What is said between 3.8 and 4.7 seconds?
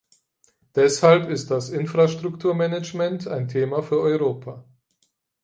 für Europa.